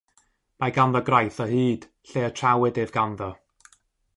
Mae 0.63 0.71
ganddo 0.77 1.01
graith 1.09 1.37
o 1.45 1.47
hyd 1.51 1.85
lle 2.13 2.25
y 2.31 2.33
trawyd 2.41 2.81
ef 2.85 2.95
ganddo. 2.97 3.29